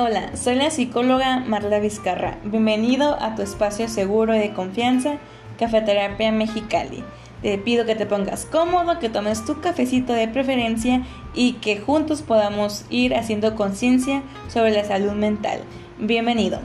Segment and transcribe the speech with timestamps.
[0.00, 2.38] Hola, soy la psicóloga Marla Vizcarra.
[2.44, 5.18] Bienvenido a tu espacio seguro y de confianza,
[5.58, 7.02] Cafeterapia Mexicali.
[7.42, 11.02] Te pido que te pongas cómodo, que tomes tu cafecito de preferencia
[11.34, 15.62] y que juntos podamos ir haciendo conciencia sobre la salud mental.
[15.98, 16.60] Bienvenido.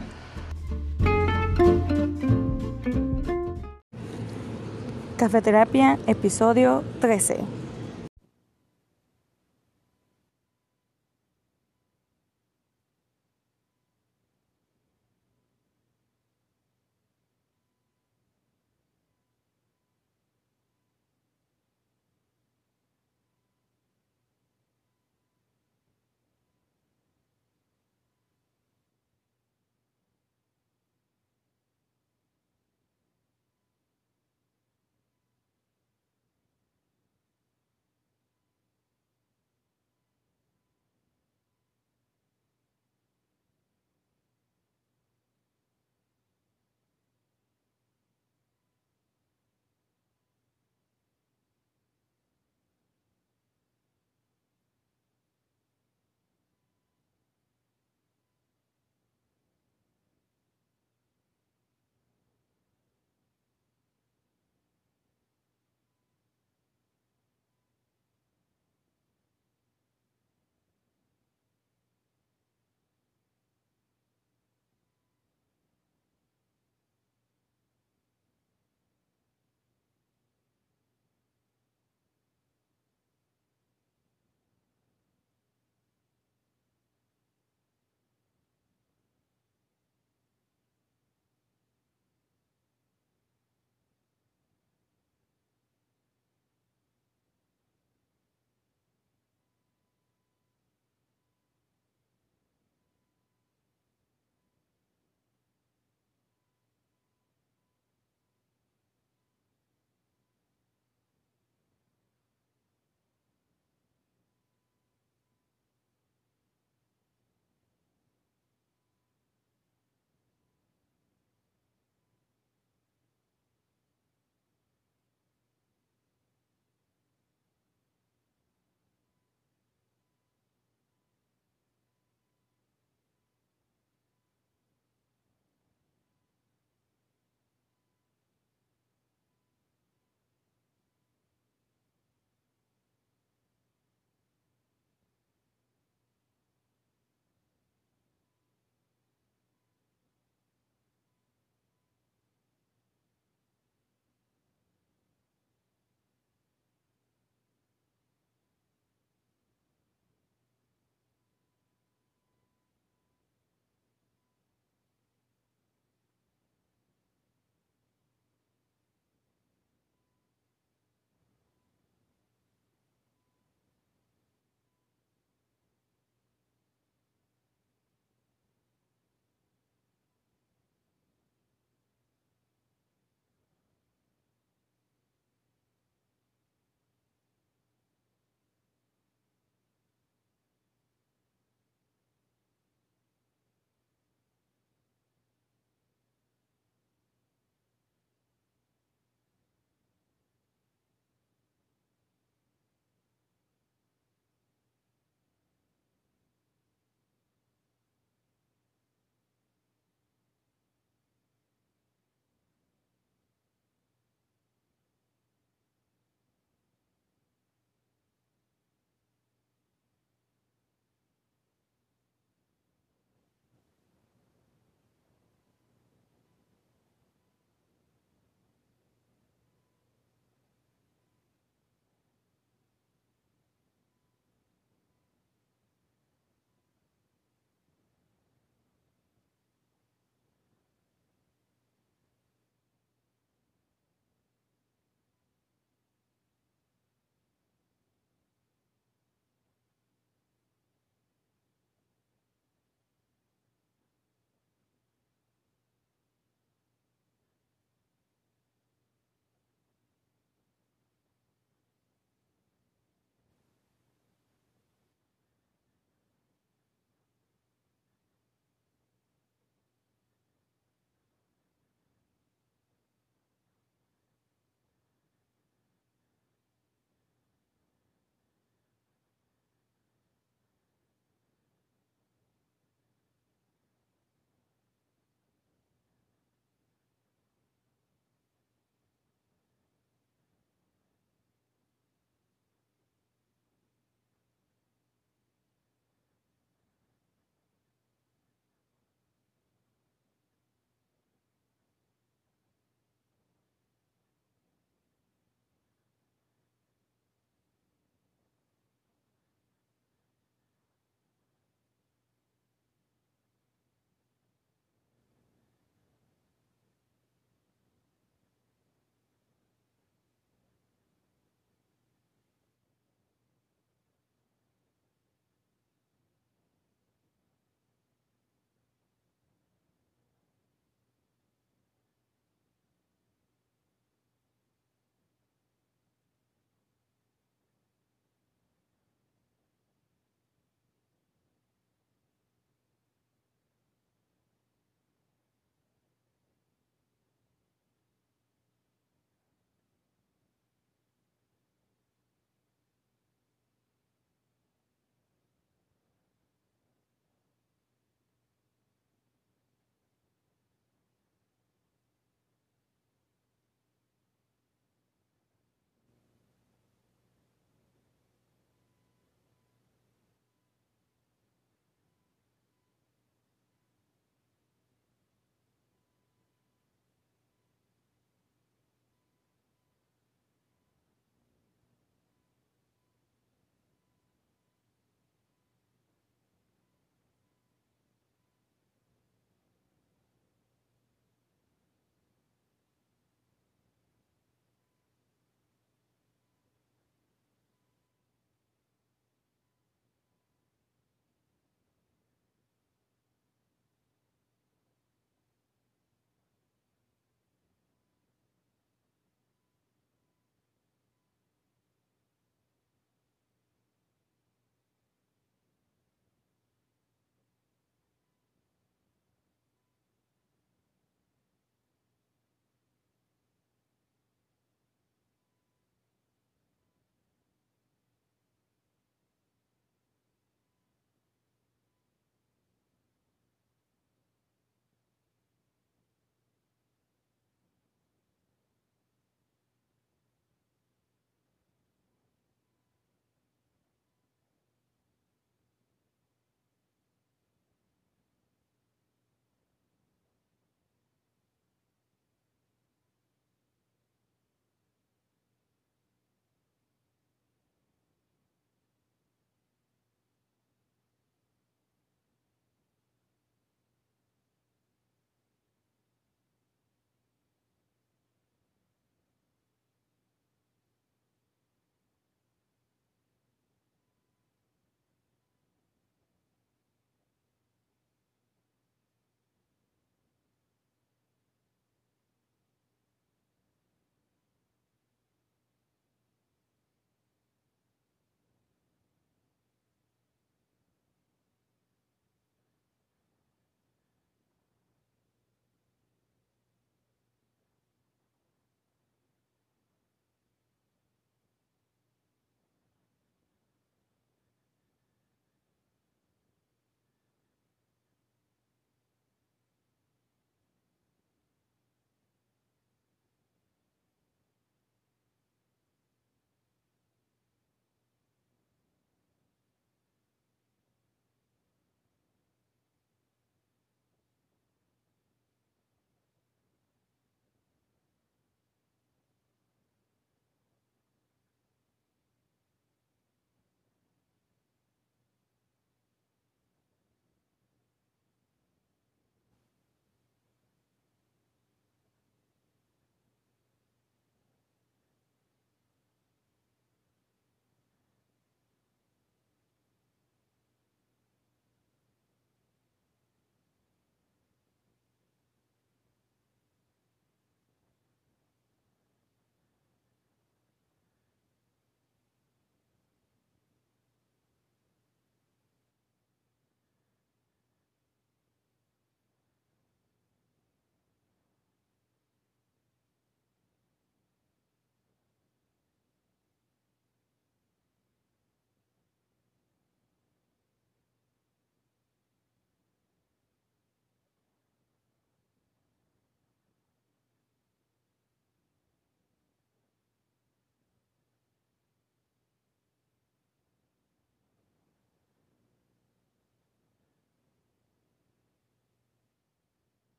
[5.18, 7.63] Cafeterapia, episodio 13.